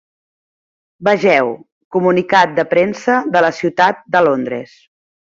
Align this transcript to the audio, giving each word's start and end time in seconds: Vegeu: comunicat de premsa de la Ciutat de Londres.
Vegeu: 1.09 1.51
comunicat 1.95 2.55
de 2.59 2.65
premsa 2.71 3.17
de 3.35 3.43
la 3.47 3.51
Ciutat 3.57 4.01
de 4.17 4.23
Londres. 4.29 4.73